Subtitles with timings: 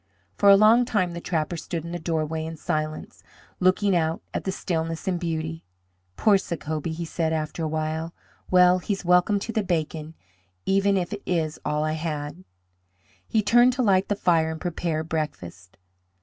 [0.33, 3.21] For a long time the trapper stood in the doorway in silence,
[3.59, 5.63] looking out at the stillness and beauty.
[6.15, 8.11] "Poor Sacobie!" he said, after a while.
[8.49, 10.15] "Well, he's welcome to the bacon,
[10.65, 12.43] even if it is all I had."
[13.27, 15.77] He turned to light the fire and prepare breakfast.